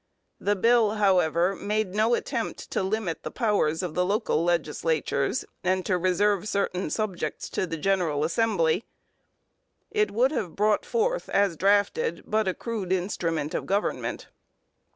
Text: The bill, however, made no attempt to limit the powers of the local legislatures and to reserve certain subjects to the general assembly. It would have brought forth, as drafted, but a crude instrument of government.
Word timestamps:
The 0.39 0.55
bill, 0.55 0.93
however, 0.95 1.55
made 1.55 1.93
no 1.93 2.15
attempt 2.15 2.71
to 2.71 2.81
limit 2.81 3.21
the 3.21 3.29
powers 3.29 3.83
of 3.83 3.93
the 3.93 4.03
local 4.03 4.43
legislatures 4.43 5.45
and 5.63 5.85
to 5.85 5.95
reserve 5.95 6.47
certain 6.49 6.89
subjects 6.89 7.47
to 7.49 7.67
the 7.67 7.77
general 7.77 8.23
assembly. 8.23 8.83
It 9.91 10.09
would 10.09 10.31
have 10.31 10.55
brought 10.55 10.87
forth, 10.87 11.29
as 11.29 11.55
drafted, 11.55 12.23
but 12.25 12.47
a 12.47 12.55
crude 12.55 12.91
instrument 12.91 13.53
of 13.53 13.67
government. 13.67 14.29